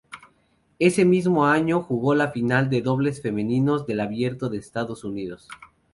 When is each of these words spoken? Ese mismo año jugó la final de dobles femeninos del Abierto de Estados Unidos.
Ese 0.79 1.05
mismo 1.05 1.45
año 1.45 1.83
jugó 1.83 2.15
la 2.15 2.31
final 2.31 2.71
de 2.71 2.81
dobles 2.81 3.21
femeninos 3.21 3.85
del 3.85 3.99
Abierto 3.99 4.49
de 4.49 4.57
Estados 4.57 5.03
Unidos. 5.03 5.47